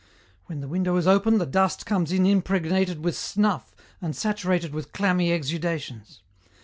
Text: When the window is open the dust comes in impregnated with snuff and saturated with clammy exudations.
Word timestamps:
When 0.47 0.61
the 0.61 0.67
window 0.67 0.97
is 0.97 1.05
open 1.05 1.37
the 1.37 1.45
dust 1.45 1.85
comes 1.85 2.11
in 2.11 2.25
impregnated 2.25 3.05
with 3.05 3.15
snuff 3.15 3.75
and 4.01 4.15
saturated 4.15 4.73
with 4.73 4.93
clammy 4.93 5.31
exudations. 5.31 6.23